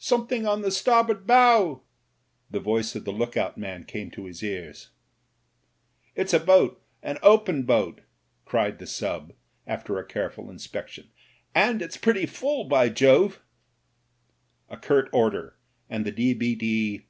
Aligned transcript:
"Something 0.00 0.48
on 0.48 0.62
the 0.62 0.72
starboard 0.72 1.28
bow.'* 1.28 1.84
The 2.50 2.58
voice 2.58 2.96
of 2.96 3.04
the 3.04 3.12
look 3.12 3.36
out 3.36 3.56
man 3.56 3.84
came 3.84 4.10
to 4.10 4.24
his 4.24 4.42
ears. 4.42 4.90
"It's 6.16 6.34
a 6.34 6.40
boat, 6.40 6.82
an 7.04 7.18
open 7.22 7.62
boat," 7.62 8.00
cried 8.46 8.80
the 8.80 8.86
sub., 8.88 9.32
after 9.64 9.96
a 9.96 10.04
careful 10.04 10.50
inspection, 10.50 11.08
"and 11.54 11.82
it's 11.82 11.96
pretty 11.96 12.26
full, 12.26 12.64
by 12.64 12.88
Jove 12.88 13.40
I" 14.68 14.74
A 14.74 14.76
curt 14.76 15.08
order, 15.12 15.56
and 15.88 16.04
the 16.04 16.10
T.B.D. 16.10 17.04